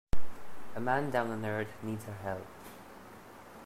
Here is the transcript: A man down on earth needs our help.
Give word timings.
A 0.75 0.79
man 0.79 1.11
down 1.11 1.29
on 1.29 1.45
earth 1.45 1.69
needs 1.83 2.07
our 2.07 2.15
help. 2.23 2.47